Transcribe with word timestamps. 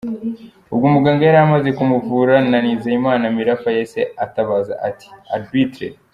Ubwo 0.73 0.85
muganga 0.93 1.23
yari 1.27 1.39
amaze 1.45 1.69
kumuvura 1.77 2.35
na 2.49 2.57
Nizeyimana 2.63 3.23
Mirafa 3.37 3.67
yahise 3.75 4.01
atabaza 4.25 4.73
ati" 4.89 5.07
Arbitre. 5.35 5.87